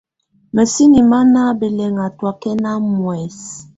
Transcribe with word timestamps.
Mǝ́sini 0.55 0.99
má 1.09 1.19
ná 1.33 1.41
bɛlɛŋá 1.59 2.05
tɔákɛna 2.17 2.71
muɛsɛ. 2.95 3.51